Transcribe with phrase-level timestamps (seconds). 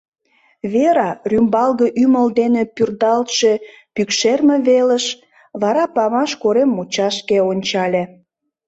[0.73, 3.53] Вера рӱмбалге ӱмыл дене пӱрдалтше
[3.95, 5.05] пӱкшерме велыш,
[5.61, 8.03] вара памаш корем мучашке ончале.